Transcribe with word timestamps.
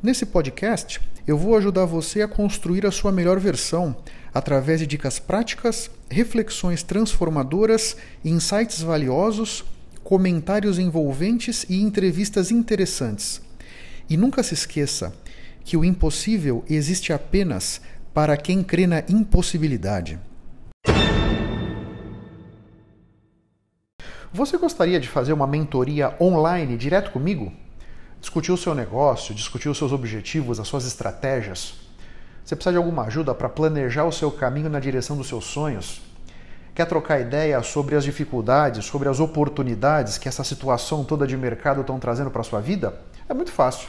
Nesse 0.00 0.24
podcast, 0.24 1.00
eu 1.26 1.36
vou 1.36 1.56
ajudar 1.56 1.84
você 1.84 2.22
a 2.22 2.28
construir 2.28 2.86
a 2.86 2.90
sua 2.92 3.10
melhor 3.10 3.40
versão 3.40 3.96
através 4.32 4.78
de 4.78 4.86
dicas 4.86 5.18
práticas, 5.18 5.90
reflexões 6.08 6.84
transformadoras, 6.84 7.96
insights 8.24 8.80
valiosos, 8.80 9.64
comentários 10.04 10.78
envolventes 10.78 11.66
e 11.68 11.82
entrevistas 11.82 12.52
interessantes. 12.52 13.42
E 14.08 14.16
nunca 14.16 14.40
se 14.44 14.54
esqueça 14.54 15.12
que 15.64 15.76
o 15.76 15.84
impossível 15.84 16.64
existe 16.70 17.12
apenas 17.12 17.80
para 18.14 18.36
quem 18.36 18.62
crê 18.62 18.86
na 18.86 19.02
impossibilidade. 19.08 20.16
Você 24.32 24.56
gostaria 24.56 25.00
de 25.00 25.08
fazer 25.08 25.32
uma 25.32 25.46
mentoria 25.46 26.14
online 26.20 26.76
direto 26.76 27.10
comigo? 27.10 27.52
Discutir 28.20 28.50
o 28.50 28.56
seu 28.56 28.74
negócio, 28.74 29.34
discutir 29.34 29.68
os 29.68 29.78
seus 29.78 29.92
objetivos, 29.92 30.58
as 30.58 30.66
suas 30.66 30.84
estratégias? 30.86 31.74
Você 32.44 32.56
precisa 32.56 32.72
de 32.72 32.78
alguma 32.78 33.04
ajuda 33.04 33.34
para 33.34 33.48
planejar 33.48 34.04
o 34.04 34.12
seu 34.12 34.30
caminho 34.30 34.68
na 34.68 34.80
direção 34.80 35.16
dos 35.16 35.28
seus 35.28 35.44
sonhos? 35.44 36.00
Quer 36.74 36.86
trocar 36.86 37.20
ideia 37.20 37.62
sobre 37.62 37.94
as 37.94 38.04
dificuldades, 38.04 38.84
sobre 38.84 39.08
as 39.08 39.20
oportunidades 39.20 40.18
que 40.18 40.28
essa 40.28 40.42
situação 40.42 41.04
toda 41.04 41.26
de 41.26 41.36
mercado 41.36 41.80
estão 41.80 41.98
trazendo 41.98 42.30
para 42.30 42.40
a 42.40 42.44
sua 42.44 42.60
vida? 42.60 43.00
É 43.28 43.34
muito 43.34 43.52
fácil. 43.52 43.88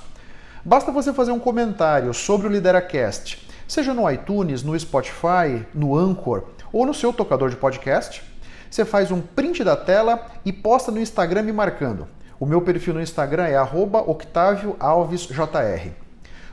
Basta 0.63 0.91
você 0.91 1.13
fazer 1.13 1.31
um 1.31 1.39
comentário 1.39 2.13
sobre 2.13 2.47
o 2.47 2.49
Lideracast, 2.49 3.47
seja 3.67 3.93
no 3.93 4.09
iTunes, 4.11 4.61
no 4.61 4.77
Spotify, 4.79 5.65
no 5.73 5.97
Anchor 5.97 6.43
ou 6.71 6.85
no 6.85 6.93
seu 6.93 7.13
tocador 7.13 7.49
de 7.49 7.55
podcast. 7.55 8.21
Você 8.69 8.85
faz 8.85 9.09
um 9.09 9.21
print 9.21 9.63
da 9.63 9.75
tela 9.75 10.27
e 10.45 10.51
posta 10.51 10.91
no 10.91 10.99
Instagram 10.99 11.43
me 11.43 11.51
marcando. 11.51 12.07
O 12.39 12.45
meu 12.45 12.61
perfil 12.61 12.93
no 12.93 13.01
Instagram 13.01 13.47
é 13.47 13.61
@octavioalvesjr. 13.61 15.91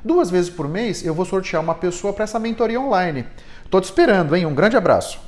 Duas 0.05 0.29
vezes 0.29 0.51
por 0.51 0.69
mês 0.69 1.07
eu 1.07 1.15
vou 1.15 1.25
sortear 1.25 1.63
uma 1.63 1.77
pessoa 1.77 2.13
para 2.13 2.25
essa 2.25 2.41
mentoria 2.41 2.81
online. 2.81 3.25
Tô 3.71 3.81
te 3.81 3.85
esperando, 3.85 4.35
hein? 4.35 4.47
Um 4.47 4.55
grande 4.55 4.77
abraço. 4.77 5.21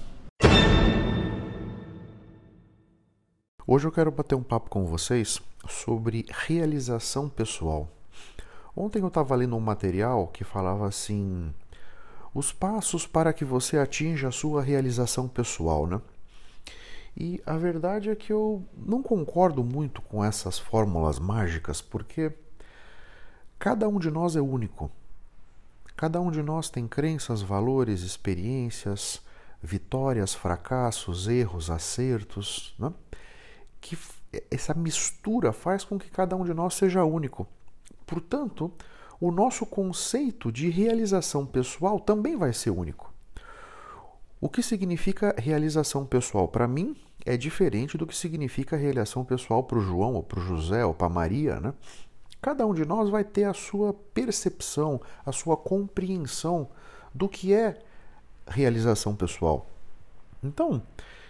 Hoje 3.64 3.86
eu 3.86 3.92
quero 3.92 4.10
bater 4.10 4.34
um 4.34 4.42
papo 4.42 4.68
com 4.68 4.84
vocês 4.84 5.40
sobre 5.68 6.26
realização 6.28 7.28
pessoal. 7.28 7.88
Ontem 8.76 9.00
eu 9.00 9.06
estava 9.06 9.36
lendo 9.36 9.54
um 9.54 9.60
material 9.60 10.26
que 10.26 10.42
falava 10.42 10.88
assim: 10.88 11.54
os 12.34 12.50
passos 12.50 13.06
para 13.06 13.32
que 13.32 13.44
você 13.44 13.78
atinja 13.78 14.26
a 14.26 14.32
sua 14.32 14.60
realização 14.60 15.28
pessoal, 15.28 15.86
né? 15.86 16.00
E 17.20 17.42
a 17.44 17.56
verdade 17.56 18.10
é 18.10 18.14
que 18.14 18.32
eu 18.32 18.64
não 18.76 19.02
concordo 19.02 19.64
muito 19.64 20.00
com 20.00 20.24
essas 20.24 20.56
fórmulas 20.56 21.18
mágicas, 21.18 21.82
porque 21.82 22.32
cada 23.58 23.88
um 23.88 23.98
de 23.98 24.08
nós 24.08 24.36
é 24.36 24.40
único. 24.40 24.88
Cada 25.96 26.20
um 26.20 26.30
de 26.30 26.44
nós 26.44 26.70
tem 26.70 26.86
crenças, 26.86 27.42
valores, 27.42 28.02
experiências, 28.02 29.20
vitórias, 29.60 30.32
fracassos, 30.32 31.26
erros, 31.26 31.72
acertos, 31.72 32.72
né? 32.78 32.94
que 33.80 33.98
essa 34.48 34.72
mistura 34.72 35.52
faz 35.52 35.82
com 35.82 35.98
que 35.98 36.08
cada 36.08 36.36
um 36.36 36.44
de 36.44 36.54
nós 36.54 36.74
seja 36.74 37.02
único. 37.02 37.48
Portanto, 38.06 38.72
o 39.20 39.32
nosso 39.32 39.66
conceito 39.66 40.52
de 40.52 40.70
realização 40.70 41.44
pessoal 41.44 41.98
também 41.98 42.36
vai 42.36 42.52
ser 42.52 42.70
único. 42.70 43.12
O 44.40 44.48
que 44.48 44.62
significa 44.62 45.34
realização 45.36 46.06
pessoal 46.06 46.46
para 46.46 46.68
mim 46.68 46.96
é 47.24 47.36
diferente 47.36 47.98
do 47.98 48.06
que 48.06 48.16
significa 48.16 48.76
realização 48.76 49.24
pessoal 49.24 49.62
para 49.62 49.78
o 49.78 49.82
João, 49.82 50.14
ou 50.14 50.22
para 50.22 50.38
o 50.38 50.42
José, 50.42 50.84
ou 50.84 50.94
para 50.94 51.06
a 51.06 51.10
Maria, 51.10 51.60
né? 51.60 51.74
Cada 52.40 52.66
um 52.66 52.72
de 52.72 52.84
nós 52.84 53.10
vai 53.10 53.24
ter 53.24 53.44
a 53.44 53.52
sua 53.52 53.92
percepção, 53.92 55.00
a 55.26 55.32
sua 55.32 55.56
compreensão 55.56 56.68
do 57.12 57.28
que 57.28 57.52
é 57.52 57.78
realização 58.46 59.14
pessoal. 59.14 59.66
Então, 60.42 60.80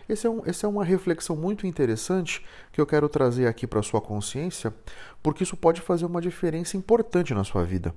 esse 0.09 0.27
é, 0.27 0.31
um, 0.31 0.43
essa 0.45 0.67
é 0.67 0.69
uma 0.69 0.85
reflexão 0.85 1.37
muito 1.37 1.67
interessante 1.67 2.45
que 2.73 2.81
eu 2.81 2.87
quero 2.87 3.09
trazer 3.09 3.47
aqui 3.47 3.67
para 3.67 3.81
a 3.81 3.83
sua 3.83 4.01
consciência, 4.01 4.75
porque 5.23 5.43
isso 5.43 5.57
pode 5.57 5.81
fazer 5.81 6.07
uma 6.07 6.21
diferença 6.21 6.77
importante 6.77 7.35
na 7.35 7.45
sua 7.45 7.65
vida. 7.65 7.95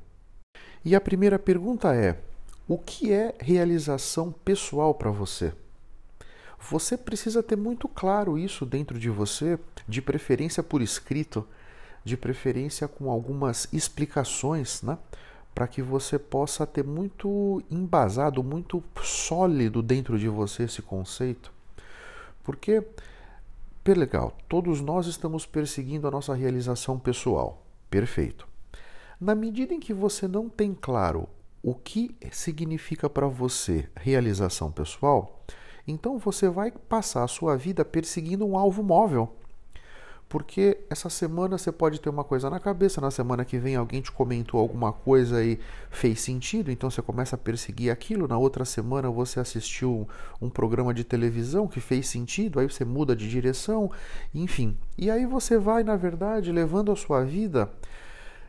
E 0.83 0.95
a 0.95 1.01
primeira 1.01 1.37
pergunta 1.37 1.93
é: 1.95 2.17
o 2.67 2.77
que 2.77 3.11
é 3.11 3.35
realização 3.39 4.31
pessoal 4.31 4.93
para 4.93 5.11
você? 5.11 5.53
Você 6.69 6.95
precisa 6.97 7.41
ter 7.41 7.55
muito 7.55 7.87
claro 7.87 8.37
isso 8.37 8.65
dentro 8.65 8.99
de 8.99 9.09
você, 9.09 9.59
de 9.87 10.01
preferência 10.01 10.61
por 10.61 10.81
escrito, 10.81 11.45
de 12.03 12.15
preferência 12.15 12.87
com 12.87 13.09
algumas 13.09 13.67
explicações, 13.73 14.81
né? 14.81 14.97
Para 15.53 15.67
que 15.67 15.81
você 15.81 16.17
possa 16.17 16.65
ter 16.65 16.83
muito 16.83 17.61
embasado, 17.69 18.41
muito 18.43 18.81
sólido 19.03 19.81
dentro 19.81 20.17
de 20.17 20.29
você 20.29 20.63
esse 20.63 20.81
conceito. 20.81 21.51
Porque, 22.43 22.83
legal, 23.85 24.37
todos 24.47 24.79
nós 24.79 25.07
estamos 25.07 25.45
perseguindo 25.45 26.07
a 26.07 26.11
nossa 26.11 26.33
realização 26.33 26.97
pessoal. 26.97 27.65
Perfeito. 27.89 28.47
Na 29.19 29.35
medida 29.35 29.73
em 29.73 29.79
que 29.79 29.93
você 29.93 30.27
não 30.27 30.47
tem 30.47 30.73
claro 30.73 31.27
o 31.61 31.75
que 31.75 32.15
significa 32.31 33.09
para 33.09 33.27
você 33.27 33.87
realização 33.95 34.71
pessoal, 34.71 35.43
então 35.87 36.17
você 36.17 36.49
vai 36.49 36.71
passar 36.71 37.23
a 37.23 37.27
sua 37.27 37.57
vida 37.57 37.83
perseguindo 37.83 38.45
um 38.45 38.57
alvo 38.57 38.83
móvel. 38.83 39.35
Porque 40.31 40.77
essa 40.89 41.09
semana 41.09 41.57
você 41.57 41.73
pode 41.73 41.99
ter 41.99 42.09
uma 42.09 42.23
coisa 42.23 42.49
na 42.49 42.57
cabeça, 42.57 43.01
na 43.01 43.11
semana 43.11 43.43
que 43.43 43.57
vem 43.57 43.75
alguém 43.75 44.01
te 44.01 44.13
comentou 44.13 44.61
alguma 44.61 44.93
coisa 44.93 45.43
e 45.43 45.59
fez 45.89 46.21
sentido, 46.21 46.71
então 46.71 46.89
você 46.89 47.01
começa 47.01 47.35
a 47.35 47.37
perseguir 47.37 47.91
aquilo. 47.91 48.29
Na 48.29 48.37
outra 48.37 48.63
semana 48.63 49.11
você 49.11 49.41
assistiu 49.41 50.07
um 50.41 50.49
programa 50.49 50.93
de 50.93 51.03
televisão 51.03 51.67
que 51.67 51.81
fez 51.81 52.07
sentido, 52.07 52.61
aí 52.61 52.69
você 52.69 52.85
muda 52.85 53.13
de 53.13 53.29
direção, 53.29 53.91
enfim. 54.33 54.77
E 54.97 55.11
aí 55.11 55.25
você 55.25 55.57
vai, 55.57 55.83
na 55.83 55.97
verdade, 55.97 56.49
levando 56.49 56.93
a 56.93 56.95
sua 56.95 57.25
vida 57.25 57.69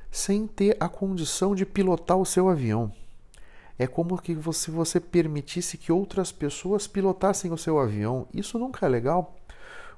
sem 0.08 0.46
ter 0.46 0.76
a 0.78 0.88
condição 0.88 1.52
de 1.52 1.66
pilotar 1.66 2.16
o 2.16 2.24
seu 2.24 2.48
avião. 2.48 2.92
É 3.78 3.86
como 3.86 4.20
que 4.20 4.36
se 4.52 4.70
você 4.70 5.00
permitisse 5.00 5.78
que 5.78 5.90
outras 5.90 6.30
pessoas 6.30 6.86
pilotassem 6.86 7.52
o 7.52 7.58
seu 7.58 7.78
avião. 7.78 8.26
Isso 8.32 8.58
nunca 8.58 8.86
é 8.86 8.88
legal, 8.88 9.36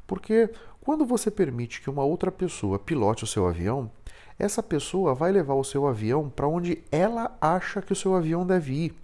porque 0.07 0.51
quando 0.81 1.05
você 1.05 1.31
permite 1.31 1.81
que 1.81 1.91
uma 1.91 2.05
outra 2.05 2.31
pessoa 2.31 2.79
pilote 2.79 3.25
o 3.25 3.27
seu 3.27 3.47
avião, 3.47 3.91
essa 4.39 4.63
pessoa 4.63 5.15
vai 5.15 5.33
levar 5.33 5.55
o 5.55 5.65
seu 5.65 5.87
avião 5.87 6.29
para 6.29 6.49
onde 6.49 6.83
ela 6.91 7.37
acha 7.41 7.81
que 7.81 7.93
o 7.93 7.97
seu 7.97 8.15
avião 8.15 8.47
deve 8.47 8.73
ir. 8.73 8.95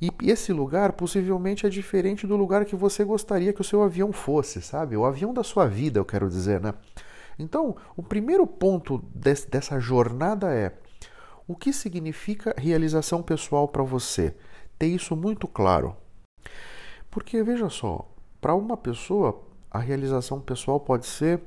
E 0.00 0.10
esse 0.24 0.52
lugar 0.52 0.92
possivelmente 0.92 1.64
é 1.64 1.68
diferente 1.68 2.26
do 2.26 2.36
lugar 2.36 2.64
que 2.64 2.74
você 2.74 3.04
gostaria 3.04 3.52
que 3.52 3.60
o 3.60 3.64
seu 3.64 3.82
avião 3.82 4.12
fosse, 4.12 4.60
sabe? 4.60 4.96
O 4.96 5.04
avião 5.04 5.32
da 5.32 5.44
sua 5.44 5.66
vida, 5.66 6.00
eu 6.00 6.04
quero 6.04 6.28
dizer, 6.28 6.60
né? 6.60 6.74
Então, 7.38 7.76
o 7.96 8.02
primeiro 8.02 8.46
ponto 8.46 8.98
dessa 9.14 9.78
jornada 9.78 10.52
é 10.52 10.72
o 11.52 11.54
que 11.54 11.70
significa 11.70 12.54
realização 12.56 13.22
pessoal 13.22 13.68
para 13.68 13.82
você? 13.82 14.34
Ter 14.78 14.86
isso 14.86 15.14
muito 15.14 15.46
claro. 15.46 15.94
Porque 17.10 17.42
veja 17.42 17.68
só, 17.68 18.08
para 18.40 18.54
uma 18.54 18.74
pessoa, 18.74 19.42
a 19.70 19.78
realização 19.78 20.40
pessoal 20.40 20.80
pode 20.80 21.04
ser 21.04 21.42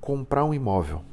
comprar 0.00 0.46
um 0.46 0.54
imóvel. 0.54 1.04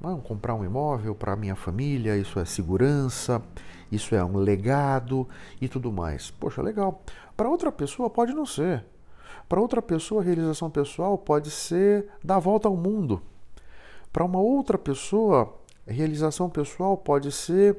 Não, 0.00 0.20
comprar 0.20 0.54
um 0.54 0.64
imóvel 0.64 1.12
para 1.12 1.34
minha 1.34 1.56
família, 1.56 2.16
isso 2.16 2.38
é 2.38 2.44
segurança, 2.44 3.42
isso 3.90 4.14
é 4.14 4.24
um 4.24 4.36
legado 4.36 5.28
e 5.60 5.66
tudo 5.68 5.90
mais. 5.90 6.30
Poxa, 6.30 6.62
legal. 6.62 7.02
Para 7.36 7.50
outra 7.50 7.72
pessoa 7.72 8.08
pode 8.08 8.32
não 8.32 8.46
ser. 8.46 8.84
Para 9.48 9.60
outra 9.60 9.82
pessoa, 9.82 10.22
a 10.22 10.24
realização 10.24 10.70
pessoal 10.70 11.18
pode 11.18 11.50
ser 11.50 12.06
dar 12.22 12.36
a 12.36 12.40
volta 12.40 12.68
ao 12.68 12.76
mundo. 12.76 13.20
Para 14.12 14.24
uma 14.24 14.38
outra 14.38 14.78
pessoa, 14.78 15.58
Realização 15.88 16.50
pessoal 16.50 16.96
pode 16.96 17.32
ser, 17.32 17.76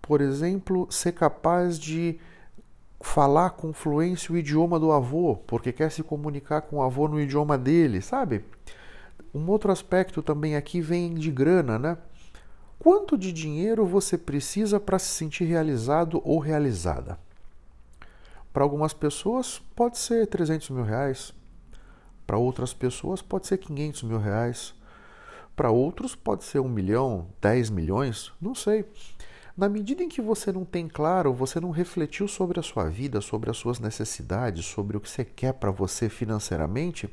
por 0.00 0.20
exemplo, 0.20 0.86
ser 0.90 1.12
capaz 1.12 1.78
de 1.78 2.18
falar 3.00 3.50
com 3.50 3.72
fluência 3.72 4.32
o 4.32 4.38
idioma 4.38 4.80
do 4.80 4.90
avô, 4.90 5.36
porque 5.46 5.70
quer 5.70 5.90
se 5.90 6.02
comunicar 6.02 6.62
com 6.62 6.76
o 6.76 6.82
avô 6.82 7.06
no 7.06 7.20
idioma 7.20 7.58
dele, 7.58 8.00
sabe? 8.00 8.44
Um 9.34 9.46
outro 9.50 9.70
aspecto 9.70 10.22
também 10.22 10.56
aqui 10.56 10.80
vem 10.80 11.14
de 11.14 11.30
grana, 11.30 11.78
né? 11.78 11.98
Quanto 12.78 13.18
de 13.18 13.32
dinheiro 13.32 13.84
você 13.84 14.16
precisa 14.16 14.80
para 14.80 14.98
se 14.98 15.08
sentir 15.08 15.44
realizado 15.44 16.22
ou 16.24 16.38
realizada? 16.38 17.18
Para 18.52 18.62
algumas 18.62 18.92
pessoas 18.92 19.60
pode 19.76 19.98
ser 19.98 20.26
300 20.26 20.70
mil 20.70 20.84
reais, 20.84 21.34
para 22.26 22.38
outras 22.38 22.72
pessoas 22.72 23.20
pode 23.20 23.46
ser 23.46 23.58
500 23.58 24.04
mil 24.04 24.18
reais, 24.18 24.74
para 25.54 25.70
outros 25.70 26.14
pode 26.14 26.44
ser 26.44 26.60
um 26.60 26.68
milhão, 26.68 27.28
10 27.40 27.70
milhões, 27.70 28.32
não 28.40 28.54
sei. 28.54 28.84
Na 29.56 29.68
medida 29.68 30.02
em 30.02 30.08
que 30.08 30.20
você 30.20 30.50
não 30.50 30.64
tem 30.64 30.88
claro, 30.88 31.32
você 31.32 31.60
não 31.60 31.70
refletiu 31.70 32.26
sobre 32.26 32.58
a 32.58 32.62
sua 32.62 32.88
vida, 32.88 33.20
sobre 33.20 33.50
as 33.50 33.56
suas 33.56 33.78
necessidades, 33.78 34.64
sobre 34.64 34.96
o 34.96 35.00
que 35.00 35.08
você 35.08 35.24
quer 35.24 35.54
para 35.54 35.70
você 35.70 36.08
financeiramente, 36.08 37.08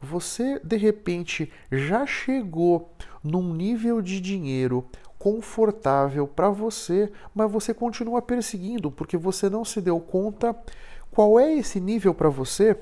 você 0.00 0.60
de 0.62 0.76
repente 0.76 1.50
já 1.72 2.04
chegou 2.06 2.92
num 3.24 3.54
nível 3.54 4.02
de 4.02 4.20
dinheiro 4.20 4.86
confortável 5.18 6.28
para 6.28 6.50
você, 6.50 7.10
mas 7.34 7.50
você 7.50 7.74
continua 7.74 8.22
perseguindo 8.22 8.90
porque 8.90 9.16
você 9.16 9.48
não 9.48 9.64
se 9.64 9.80
deu 9.80 9.98
conta 9.98 10.54
qual 11.10 11.40
é 11.40 11.52
esse 11.52 11.80
nível 11.80 12.14
para 12.14 12.28
você. 12.28 12.76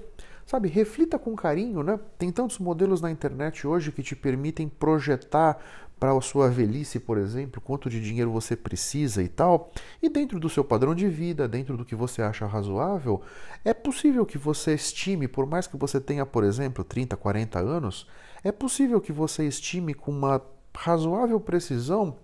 Sabe, 0.46 0.68
reflita 0.68 1.18
com 1.18 1.34
carinho, 1.34 1.82
né? 1.82 1.98
Tem 2.16 2.30
tantos 2.30 2.60
modelos 2.60 3.00
na 3.00 3.10
internet 3.10 3.66
hoje 3.66 3.90
que 3.90 4.00
te 4.00 4.14
permitem 4.14 4.68
projetar 4.68 5.58
para 5.98 6.16
a 6.16 6.20
sua 6.20 6.48
velhice, 6.48 7.00
por 7.00 7.18
exemplo, 7.18 7.60
quanto 7.60 7.90
de 7.90 8.00
dinheiro 8.00 8.30
você 8.30 8.54
precisa 8.54 9.22
e 9.24 9.28
tal. 9.28 9.72
E 10.00 10.08
dentro 10.08 10.38
do 10.38 10.48
seu 10.48 10.62
padrão 10.62 10.94
de 10.94 11.08
vida, 11.08 11.48
dentro 11.48 11.76
do 11.76 11.84
que 11.84 11.96
você 11.96 12.22
acha 12.22 12.46
razoável, 12.46 13.22
é 13.64 13.74
possível 13.74 14.24
que 14.24 14.38
você 14.38 14.74
estime, 14.74 15.26
por 15.26 15.46
mais 15.46 15.66
que 15.66 15.76
você 15.76 16.00
tenha, 16.00 16.24
por 16.24 16.44
exemplo, 16.44 16.84
30, 16.84 17.16
40 17.16 17.58
anos, 17.58 18.06
é 18.44 18.52
possível 18.52 19.00
que 19.00 19.10
você 19.10 19.48
estime 19.48 19.94
com 19.94 20.12
uma 20.12 20.40
razoável 20.76 21.40
precisão 21.40 22.16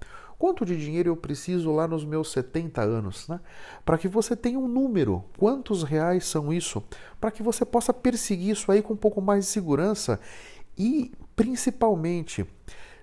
quanto 0.43 0.67
de 0.67 0.77
dinheiro 0.77 1.09
eu 1.09 1.17
preciso 1.17 1.71
lá 1.71 1.87
nos 1.87 2.05
meus 2.05 2.33
70 2.33 2.83
anos, 2.83 3.29
né? 3.29 3.39
Para 3.85 3.97
que 3.97 4.09
você 4.09 4.35
tenha 4.35 4.59
um 4.59 4.67
número, 4.67 5.23
quantos 5.39 5.85
reais 5.85 6.27
são 6.27 6.53
isso, 6.53 6.83
para 7.21 7.31
que 7.31 7.45
você 7.45 7.65
possa 7.65 7.95
perseguir 7.95 8.51
isso 8.51 8.73
aí 8.73 8.83
com 8.83 8.95
um 8.95 8.97
pouco 8.97 9.23
mais 9.23 9.45
de 9.45 9.53
segurança 9.53 10.19
e 10.77 11.13
principalmente, 11.37 12.45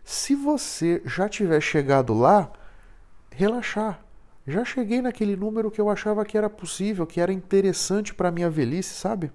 se 0.04 0.36
você 0.36 1.02
já 1.06 1.30
tiver 1.30 1.62
chegado 1.62 2.14
lá, 2.14 2.52
relaxar. 3.32 4.04
Já 4.46 4.66
cheguei 4.66 5.02
naquele 5.02 5.38
número 5.38 5.72
que 5.72 5.80
eu 5.80 5.90
achava 5.90 6.26
que 6.26 6.38
era 6.38 6.50
possível, 6.50 7.08
que 7.08 7.22
era 7.22 7.32
interessante 7.32 8.14
para 8.14 8.32
minha 8.32 8.50
velhice, 8.50 8.96
sabe? 8.96 9.32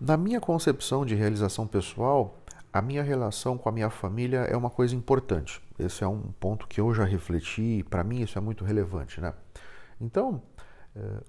Na 0.00 0.16
minha 0.16 0.40
concepção 0.40 1.04
de 1.04 1.14
realização 1.14 1.66
pessoal, 1.66 2.39
a 2.72 2.80
minha 2.80 3.02
relação 3.02 3.58
com 3.58 3.68
a 3.68 3.72
minha 3.72 3.90
família 3.90 4.40
é 4.40 4.56
uma 4.56 4.70
coisa 4.70 4.94
importante. 4.94 5.60
Esse 5.78 6.04
é 6.04 6.06
um 6.06 6.20
ponto 6.38 6.68
que 6.68 6.80
eu 6.80 6.92
já 6.94 7.04
refleti 7.04 7.84
para 7.88 8.04
mim 8.04 8.22
isso 8.22 8.38
é 8.38 8.40
muito 8.40 8.64
relevante, 8.64 9.20
né? 9.20 9.34
Então, 10.00 10.42
eh, 10.94 11.20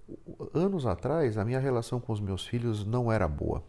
anos 0.54 0.86
atrás, 0.86 1.38
a 1.38 1.46
minha 1.46 1.60
relação 1.60 2.00
com 2.00 2.14
os 2.14 2.20
meus 2.20 2.46
filhos 2.46 2.86
não 2.86 3.12
era 3.12 3.28
boa. 3.28 3.64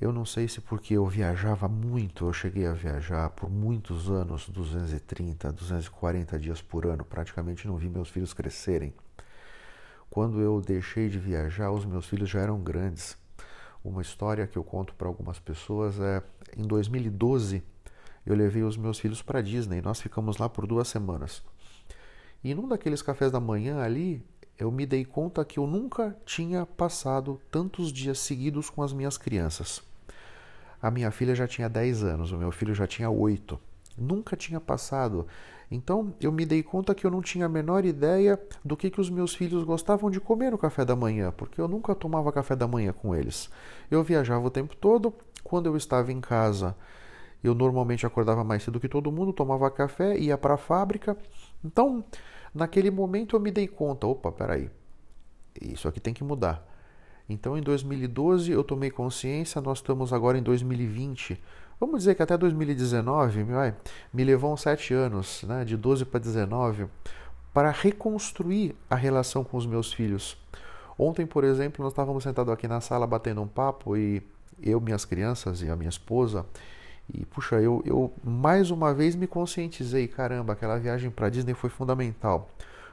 Eu 0.00 0.12
não 0.12 0.24
sei 0.24 0.48
se 0.48 0.60
porque 0.60 0.94
eu 0.94 1.06
viajava 1.06 1.68
muito, 1.68 2.26
eu 2.26 2.32
cheguei 2.32 2.66
a 2.66 2.72
viajar 2.72 3.30
por 3.30 3.48
muitos 3.48 4.10
anos, 4.10 4.48
230, 4.48 5.52
240 5.52 6.38
dias 6.38 6.60
por 6.60 6.84
ano, 6.86 7.04
praticamente 7.04 7.68
não 7.68 7.76
vi 7.76 7.88
meus 7.88 8.08
filhos 8.08 8.34
crescerem. 8.34 8.92
Quando 10.10 10.40
eu 10.40 10.60
deixei 10.60 11.08
de 11.08 11.18
viajar, 11.18 11.70
os 11.70 11.84
meus 11.84 12.06
filhos 12.06 12.28
já 12.28 12.40
eram 12.40 12.60
grandes. 12.60 13.16
Uma 13.84 14.00
história 14.00 14.46
que 14.46 14.56
eu 14.56 14.64
conto 14.64 14.94
para 14.94 15.06
algumas 15.06 15.38
pessoas 15.38 16.00
é: 16.00 16.22
em 16.56 16.62
2012, 16.62 17.62
eu 18.24 18.34
levei 18.34 18.62
os 18.62 18.78
meus 18.78 18.98
filhos 18.98 19.20
para 19.20 19.42
Disney. 19.42 19.82
Nós 19.82 20.00
ficamos 20.00 20.38
lá 20.38 20.48
por 20.48 20.66
duas 20.66 20.88
semanas. 20.88 21.42
E 22.42 22.54
num 22.54 22.66
daqueles 22.66 23.02
cafés 23.02 23.30
da 23.30 23.38
manhã 23.38 23.80
ali, 23.80 24.24
eu 24.58 24.70
me 24.70 24.86
dei 24.86 25.04
conta 25.04 25.44
que 25.44 25.58
eu 25.58 25.66
nunca 25.66 26.16
tinha 26.24 26.64
passado 26.64 27.38
tantos 27.50 27.92
dias 27.92 28.18
seguidos 28.18 28.70
com 28.70 28.82
as 28.82 28.92
minhas 28.92 29.18
crianças. 29.18 29.82
A 30.80 30.90
minha 30.90 31.10
filha 31.10 31.34
já 31.34 31.46
tinha 31.46 31.68
10 31.68 32.04
anos, 32.04 32.32
o 32.32 32.38
meu 32.38 32.50
filho 32.50 32.74
já 32.74 32.86
tinha 32.86 33.10
8. 33.10 33.60
Nunca 33.96 34.36
tinha 34.36 34.60
passado. 34.60 35.26
Então 35.70 36.14
eu 36.20 36.30
me 36.30 36.44
dei 36.44 36.62
conta 36.62 36.94
que 36.94 37.06
eu 37.06 37.10
não 37.10 37.22
tinha 37.22 37.46
a 37.46 37.48
menor 37.48 37.84
ideia 37.84 38.40
do 38.64 38.76
que, 38.76 38.90
que 38.90 39.00
os 39.00 39.10
meus 39.10 39.34
filhos 39.34 39.64
gostavam 39.64 40.10
de 40.10 40.20
comer 40.20 40.50
no 40.50 40.58
café 40.58 40.84
da 40.84 40.94
manhã, 40.94 41.32
porque 41.36 41.60
eu 41.60 41.68
nunca 41.68 41.94
tomava 41.94 42.32
café 42.32 42.54
da 42.54 42.68
manhã 42.68 42.92
com 42.92 43.14
eles. 43.14 43.50
Eu 43.90 44.02
viajava 44.02 44.46
o 44.46 44.50
tempo 44.50 44.76
todo, 44.76 45.12
quando 45.42 45.66
eu 45.66 45.76
estava 45.76 46.12
em 46.12 46.20
casa, 46.20 46.76
eu 47.42 47.54
normalmente 47.54 48.06
acordava 48.06 48.42
mais 48.44 48.62
cedo 48.62 48.80
que 48.80 48.88
todo 48.88 49.12
mundo, 49.12 49.32
tomava 49.32 49.70
café, 49.70 50.16
ia 50.18 50.38
para 50.38 50.54
a 50.54 50.58
fábrica. 50.58 51.16
Então, 51.64 52.04
naquele 52.54 52.90
momento 52.90 53.36
eu 53.36 53.40
me 53.40 53.50
dei 53.50 53.68
conta, 53.68 54.06
opa, 54.06 54.32
peraí, 54.32 54.70
isso 55.60 55.88
aqui 55.88 56.00
tem 56.00 56.14
que 56.14 56.24
mudar. 56.24 56.66
Então, 57.28 57.56
em 57.56 57.62
2012 57.62 58.52
eu 58.52 58.62
tomei 58.62 58.90
consciência, 58.90 59.60
nós 59.60 59.78
estamos 59.78 60.12
agora 60.12 60.38
em 60.38 60.42
2020. 60.42 61.40
Vamos 61.80 62.00
dizer 62.00 62.14
que 62.14 62.22
até 62.22 62.36
2019 62.38 63.44
me 64.12 64.24
levou 64.24 64.52
uns 64.52 64.62
sete 64.62 64.94
anos, 64.94 65.42
né, 65.42 65.64
de 65.64 65.76
12 65.76 66.04
para 66.04 66.20
19, 66.20 66.86
para 67.52 67.70
reconstruir 67.70 68.74
a 68.88 68.94
relação 68.94 69.42
com 69.42 69.56
os 69.56 69.66
meus 69.66 69.92
filhos. 69.92 70.36
Ontem, 70.98 71.26
por 71.26 71.42
exemplo, 71.42 71.82
nós 71.82 71.92
estávamos 71.92 72.22
sentados 72.22 72.52
aqui 72.52 72.68
na 72.68 72.80
sala 72.80 73.06
batendo 73.06 73.42
um 73.42 73.48
papo 73.48 73.96
e 73.96 74.22
eu, 74.62 74.80
minhas 74.80 75.04
crianças 75.04 75.62
e 75.62 75.68
a 75.68 75.74
minha 75.74 75.88
esposa. 75.88 76.46
E 77.12 77.24
puxa, 77.26 77.56
eu, 77.60 77.82
eu 77.84 78.12
mais 78.22 78.70
uma 78.70 78.94
vez 78.94 79.16
me 79.16 79.26
conscientizei, 79.26 80.06
caramba, 80.06 80.52
aquela 80.52 80.78
viagem 80.78 81.10
para 81.10 81.28
Disney 81.28 81.54
foi 81.54 81.68
fundamental, 81.68 82.48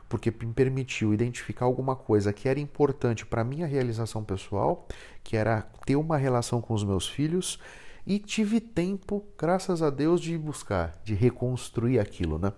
porque 0.09 0.31
me 0.31 0.53
permitiu 0.53 1.13
identificar 1.13 1.65
alguma 1.65 1.95
coisa 1.95 2.33
que 2.33 2.49
era 2.49 2.59
importante 2.59 3.25
para 3.25 3.43
minha 3.43 3.67
realização 3.67 4.23
pessoal, 4.23 4.87
que 5.23 5.37
era 5.37 5.61
ter 5.85 5.95
uma 5.95 6.17
relação 6.17 6.59
com 6.59 6.73
os 6.73 6.83
meus 6.83 7.07
filhos, 7.07 7.59
e 8.05 8.19
tive 8.19 8.59
tempo, 8.59 9.25
graças 9.37 9.81
a 9.81 9.89
Deus, 9.89 10.21
de 10.21 10.37
buscar, 10.37 10.99
de 11.03 11.13
reconstruir 11.13 11.99
aquilo, 11.99 12.37
né? 12.37 12.51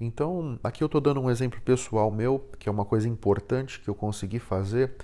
Então, 0.00 0.58
aqui 0.64 0.82
eu 0.82 0.86
estou 0.86 1.00
dando 1.00 1.20
um 1.20 1.30
exemplo 1.30 1.60
pessoal 1.60 2.10
meu, 2.10 2.48
que 2.58 2.68
é 2.68 2.72
uma 2.72 2.86
coisa 2.86 3.06
importante 3.06 3.78
que 3.80 3.88
eu 3.88 3.94
consegui 3.94 4.38
fazer 4.38 4.94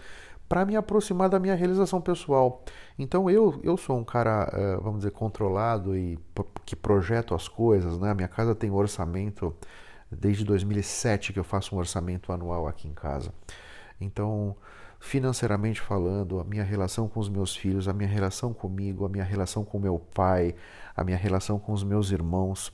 para 0.48 0.64
me 0.64 0.76
aproximar 0.76 1.28
da 1.28 1.38
minha 1.38 1.54
realização 1.54 2.00
pessoal. 2.00 2.64
Então 2.98 3.28
eu, 3.28 3.60
eu 3.62 3.76
sou 3.76 3.98
um 3.98 4.04
cara, 4.04 4.48
eh, 4.52 4.76
vamos 4.80 4.98
dizer, 4.98 5.10
controlado 5.10 5.96
e 5.96 6.18
que 6.64 6.76
projeto 6.76 7.34
as 7.34 7.48
coisas, 7.48 7.98
né? 7.98 8.14
Minha 8.14 8.28
casa 8.28 8.54
tem 8.54 8.70
orçamento 8.70 9.54
desde 10.10 10.44
2007 10.44 11.32
que 11.32 11.38
eu 11.38 11.44
faço 11.44 11.74
um 11.74 11.78
orçamento 11.78 12.32
anual 12.32 12.66
aqui 12.68 12.88
em 12.88 12.94
casa. 12.94 13.32
Então, 14.00 14.56
financeiramente 15.00 15.80
falando, 15.80 16.40
a 16.40 16.44
minha 16.44 16.64
relação 16.64 17.08
com 17.08 17.20
os 17.20 17.28
meus 17.28 17.54
filhos, 17.54 17.88
a 17.88 17.92
minha 17.92 18.08
relação 18.08 18.52
comigo, 18.52 19.04
a 19.04 19.08
minha 19.08 19.24
relação 19.24 19.64
com 19.64 19.78
meu 19.78 19.98
pai, 19.98 20.54
a 20.94 21.04
minha 21.04 21.16
relação 21.16 21.58
com 21.58 21.72
os 21.72 21.84
meus 21.84 22.10
irmãos, 22.10 22.72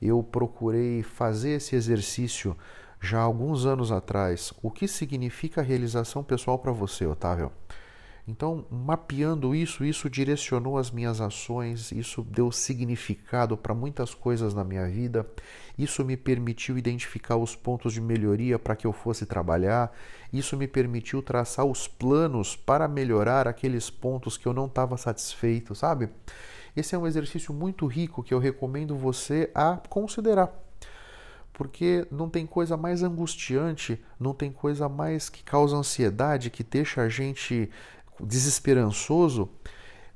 eu 0.00 0.22
procurei 0.22 1.02
fazer 1.02 1.50
esse 1.50 1.76
exercício 1.76 2.56
já 3.00 3.20
há 3.20 3.22
alguns 3.22 3.64
anos 3.64 3.90
atrás 3.90 4.52
o 4.62 4.70
que 4.70 4.86
significa 4.86 5.62
realização 5.62 6.22
pessoal 6.22 6.58
para 6.58 6.72
você, 6.72 7.06
Otávio. 7.06 7.50
Então, 8.30 8.64
mapeando 8.70 9.56
isso, 9.56 9.84
isso 9.84 10.08
direcionou 10.08 10.78
as 10.78 10.88
minhas 10.88 11.20
ações, 11.20 11.90
isso 11.90 12.22
deu 12.22 12.52
significado 12.52 13.56
para 13.56 13.74
muitas 13.74 14.14
coisas 14.14 14.54
na 14.54 14.62
minha 14.62 14.88
vida, 14.88 15.26
isso 15.76 16.04
me 16.04 16.16
permitiu 16.16 16.78
identificar 16.78 17.36
os 17.36 17.56
pontos 17.56 17.92
de 17.92 18.00
melhoria 18.00 18.56
para 18.56 18.76
que 18.76 18.86
eu 18.86 18.92
fosse 18.92 19.26
trabalhar, 19.26 19.92
isso 20.32 20.56
me 20.56 20.68
permitiu 20.68 21.20
traçar 21.20 21.66
os 21.66 21.88
planos 21.88 22.54
para 22.54 22.86
melhorar 22.86 23.48
aqueles 23.48 23.90
pontos 23.90 24.38
que 24.38 24.46
eu 24.46 24.52
não 24.52 24.66
estava 24.66 24.96
satisfeito, 24.96 25.74
sabe? 25.74 26.08
Esse 26.76 26.94
é 26.94 26.98
um 26.98 27.08
exercício 27.08 27.52
muito 27.52 27.84
rico 27.86 28.22
que 28.22 28.32
eu 28.32 28.38
recomendo 28.38 28.96
você 28.96 29.50
a 29.52 29.76
considerar 29.88 30.54
porque 31.60 32.06
não 32.10 32.30
tem 32.30 32.46
coisa 32.46 32.74
mais 32.74 33.02
angustiante, 33.02 34.02
não 34.18 34.32
tem 34.32 34.50
coisa 34.50 34.88
mais 34.88 35.28
que 35.28 35.44
causa 35.44 35.76
ansiedade, 35.76 36.48
que 36.48 36.64
deixa 36.64 37.02
a 37.02 37.08
gente 37.10 37.68
desesperançoso, 38.24 39.48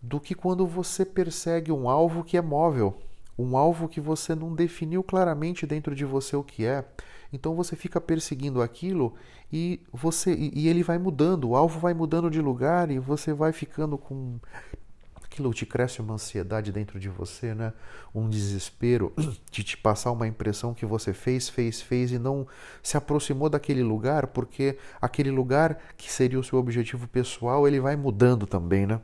do 0.01 0.21
que 0.21 0.35
quando 0.35 0.67
você 0.67 1.05
persegue 1.05 1.73
um 1.73 1.89
alvo 1.89 2.23
que 2.23 2.37
é 2.37 2.43
móvel, 2.43 2.99
um 3.39 3.57
alvo 3.57 3.89
que 3.89 4.01
você 4.01 4.35
não 4.35 4.55
definiu 4.55 5.03
claramente 5.03 5.67
dentro 5.67 5.95
de 5.95 6.05
você 6.05 6.37
o 6.37 6.45
que 6.45 6.65
é. 6.65 6.85
Então 7.33 7.55
você 7.55 7.75
fica 7.75 8.01
perseguindo 8.01 8.63
aquilo 8.63 9.15
e 9.53 9.81
você 9.93 10.35
e 10.35 10.69
ele 10.69 10.83
vai 10.83 10.99
mudando, 10.99 11.49
o 11.49 11.57
alvo 11.57 11.81
vai 11.81 11.95
mudando 11.95 12.31
de 12.31 12.41
lugar 12.41 12.91
e 12.91 12.99
você 12.99 13.33
vai 13.33 13.53
ficando 13.53 13.99
com 13.99 14.39
aquilo 15.35 15.53
te 15.53 15.67
cresce 15.67 16.01
uma 16.01 16.15
ansiedade 16.15 16.71
dentro 16.71 17.01
de 17.01 17.09
você, 17.09 17.55
né? 17.55 17.73
Um 18.15 18.29
desespero 18.29 19.13
de 19.51 19.65
te 19.65 19.77
passar 19.77 20.13
uma 20.13 20.29
impressão 20.29 20.73
que 20.73 20.87
você 20.87 21.13
fez, 21.13 21.49
fez, 21.49 21.83
fez 21.83 22.13
e 22.13 22.19
não 22.21 22.47
se 22.81 22.97
aproximou 22.97 23.51
daquele 23.51 23.83
lugar, 23.83 24.29
porque 24.29 24.79
aquele 25.01 25.33
lugar 25.33 25.79
que 25.97 26.11
seria 26.11 26.39
o 26.39 26.45
seu 26.45 26.59
objetivo 26.59 27.09
pessoal, 27.09 27.67
ele 27.67 27.81
vai 27.81 27.97
mudando 27.97 28.47
também, 28.47 28.87
né? 28.87 29.01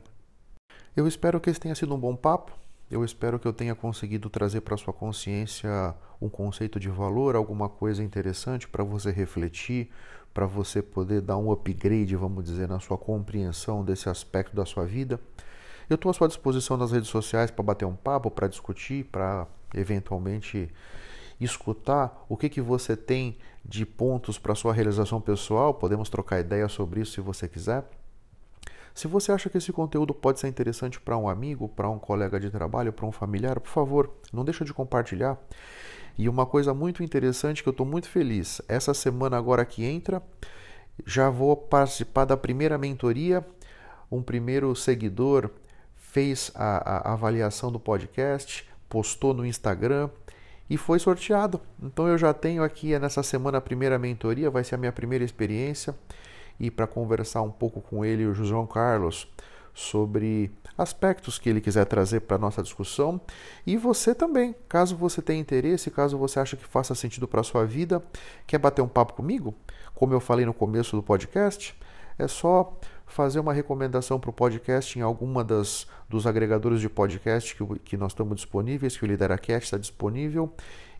Eu 0.95 1.05
espero 1.05 1.39
que 1.39 1.49
esse 1.49 1.59
tenha 1.59 1.75
sido 1.75 1.93
um 1.93 1.99
bom 1.99 2.15
papo. 2.15 2.53
Eu 2.89 3.03
espero 3.03 3.37
que 3.39 3.47
eu 3.47 3.53
tenha 3.53 3.75
conseguido 3.75 4.29
trazer 4.29 4.61
para 4.61 4.77
sua 4.77 4.93
consciência 4.93 5.95
um 6.21 6.29
conceito 6.29 6.79
de 6.79 6.89
valor, 6.89 7.35
alguma 7.35 7.67
coisa 7.67 8.03
interessante 8.03 8.67
para 8.67 8.83
você 8.83 9.11
refletir, 9.11 9.89
para 10.33 10.45
você 10.45 10.81
poder 10.81 11.21
dar 11.21 11.37
um 11.37 11.51
upgrade, 11.51 12.15
vamos 12.15 12.43
dizer, 12.43 12.67
na 12.67 12.79
sua 12.79 12.97
compreensão 12.97 13.83
desse 13.83 14.07
aspecto 14.07 14.55
da 14.55 14.65
sua 14.65 14.85
vida. 14.85 15.19
Eu 15.91 15.95
estou 15.95 16.09
à 16.09 16.13
sua 16.13 16.29
disposição 16.29 16.77
nas 16.77 16.93
redes 16.93 17.09
sociais 17.09 17.51
para 17.51 17.65
bater 17.65 17.83
um 17.83 17.97
papo, 17.97 18.31
para 18.31 18.47
discutir, 18.47 19.03
para 19.11 19.45
eventualmente 19.75 20.73
escutar 21.37 22.25
o 22.29 22.37
que, 22.37 22.47
que 22.47 22.61
você 22.61 22.95
tem 22.95 23.37
de 23.65 23.85
pontos 23.85 24.39
para 24.39 24.55
sua 24.55 24.71
realização 24.71 25.19
pessoal. 25.19 25.73
Podemos 25.73 26.07
trocar 26.07 26.39
ideia 26.39 26.69
sobre 26.69 27.01
isso 27.01 27.11
se 27.11 27.19
você 27.19 27.45
quiser. 27.45 27.83
Se 28.95 29.05
você 29.05 29.33
acha 29.33 29.49
que 29.49 29.57
esse 29.57 29.73
conteúdo 29.73 30.13
pode 30.13 30.39
ser 30.39 30.47
interessante 30.47 30.97
para 30.97 31.17
um 31.17 31.27
amigo, 31.27 31.67
para 31.67 31.89
um 31.89 31.99
colega 31.99 32.39
de 32.39 32.49
trabalho, 32.49 32.93
para 32.93 33.05
um 33.05 33.11
familiar, 33.11 33.59
por 33.59 33.69
favor, 33.69 34.15
não 34.31 34.45
deixa 34.45 34.63
de 34.63 34.73
compartilhar. 34.73 35.37
E 36.17 36.29
uma 36.29 36.45
coisa 36.45 36.73
muito 36.73 37.03
interessante 37.03 37.61
que 37.61 37.67
eu 37.67 37.71
estou 37.71 37.85
muito 37.85 38.07
feliz, 38.07 38.61
essa 38.69 38.93
semana 38.93 39.37
agora 39.37 39.65
que 39.65 39.83
entra, 39.83 40.23
já 41.05 41.29
vou 41.29 41.57
participar 41.57 42.23
da 42.23 42.37
primeira 42.37 42.77
mentoria. 42.77 43.45
Um 44.09 44.21
primeiro 44.21 44.73
seguidor 44.73 45.49
fez 46.11 46.51
a, 46.55 47.09
a 47.09 47.13
avaliação 47.13 47.71
do 47.71 47.79
podcast, 47.79 48.69
postou 48.89 49.33
no 49.33 49.45
Instagram 49.45 50.09
e 50.69 50.75
foi 50.75 50.99
sorteado. 50.99 51.61
Então 51.81 52.05
eu 52.07 52.17
já 52.17 52.33
tenho 52.33 52.63
aqui 52.63 52.97
nessa 52.99 53.23
semana 53.23 53.59
a 53.59 53.61
primeira 53.61 53.97
mentoria, 53.97 54.49
vai 54.49 54.63
ser 54.63 54.75
a 54.75 54.77
minha 54.77 54.91
primeira 54.91 55.23
experiência 55.23 55.95
e 56.59 56.69
para 56.69 56.85
conversar 56.85 57.41
um 57.41 57.49
pouco 57.49 57.79
com 57.79 58.03
ele, 58.03 58.25
o 58.25 58.33
João 58.33 58.67
Carlos, 58.67 59.25
sobre 59.73 60.51
aspectos 60.77 61.39
que 61.39 61.49
ele 61.49 61.61
quiser 61.61 61.85
trazer 61.85 62.19
para 62.19 62.35
a 62.35 62.39
nossa 62.39 62.61
discussão. 62.61 63.19
E 63.65 63.77
você 63.77 64.13
também, 64.13 64.53
caso 64.67 64.97
você 64.97 65.21
tenha 65.21 65.39
interesse, 65.39 65.89
caso 65.89 66.17
você 66.17 66.41
ache 66.41 66.57
que 66.57 66.65
faça 66.65 66.93
sentido 66.93 67.25
para 67.25 67.39
a 67.39 67.43
sua 67.43 67.65
vida, 67.65 68.03
quer 68.45 68.57
bater 68.57 68.81
um 68.81 68.87
papo 68.87 69.13
comigo? 69.13 69.55
Como 69.95 70.13
eu 70.13 70.19
falei 70.19 70.45
no 70.45 70.53
começo 70.53 70.93
do 70.95 71.01
podcast, 71.01 71.73
é 72.19 72.27
só 72.27 72.77
fazer 73.11 73.39
uma 73.39 73.53
recomendação 73.53 74.19
para 74.19 74.29
o 74.29 74.33
podcast 74.33 74.97
em 74.97 75.01
alguma 75.01 75.43
das 75.43 75.87
dos 76.09 76.27
agregadores 76.27 76.81
de 76.81 76.89
podcast 76.89 77.55
que, 77.55 77.79
que 77.79 77.97
nós 77.97 78.11
estamos 78.11 78.35
disponíveis, 78.35 78.97
que 78.97 79.05
o 79.05 79.07
Lideracast 79.07 79.63
está 79.63 79.77
disponível, 79.77 80.51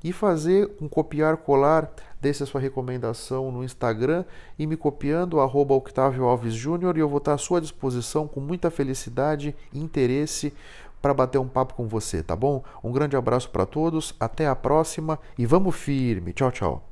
e 0.03 0.11
fazer 0.11 0.71
um 0.81 0.87
copiar 0.87 1.37
colar 1.37 1.91
desse 2.19 2.43
a 2.43 2.45
sua 2.45 2.61
recomendação 2.61 3.51
no 3.51 3.63
Instagram 3.63 4.25
e 4.57 4.65
me 4.65 4.77
copiando 4.77 5.39
arroba 5.39 5.75
Octavio 5.75 6.25
Alves 6.25 6.53
Júnior 6.53 6.97
e 6.97 7.01
eu 7.01 7.09
vou 7.09 7.17
estar 7.17 7.33
à 7.33 7.37
sua 7.37 7.61
disposição 7.61 8.27
com 8.27 8.39
muita 8.39 8.71
felicidade 8.71 9.55
e 9.71 9.79
interesse 9.79 10.53
para 11.01 11.13
bater 11.13 11.39
um 11.39 11.47
papo 11.47 11.73
com 11.73 11.87
você, 11.87 12.21
tá 12.21 12.35
bom? 12.35 12.63
Um 12.83 12.91
grande 12.91 13.15
abraço 13.15 13.49
para 13.49 13.65
todos, 13.65 14.15
até 14.19 14.47
a 14.47 14.55
próxima 14.55 15.19
e 15.37 15.45
vamos 15.45 15.75
firme. 15.75 16.31
Tchau, 16.33 16.51
tchau. 16.51 16.90